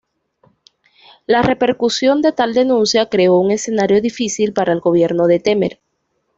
La 1.27 1.43
repercusión 1.43 2.23
de 2.23 2.31
tal 2.31 2.55
denuncia 2.55 3.05
creó 3.07 3.37
un 3.37 3.51
escenario 3.51 4.01
difícil 4.01 4.51
para 4.51 4.73
el 4.73 4.79
gobierno 4.79 5.27
de 5.27 5.39
Temer. 5.39 5.79